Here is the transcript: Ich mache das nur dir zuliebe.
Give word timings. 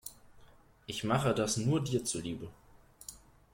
Ich 0.87 1.03
mache 1.03 1.35
das 1.35 1.57
nur 1.57 1.83
dir 1.83 2.03
zuliebe. 2.03 2.49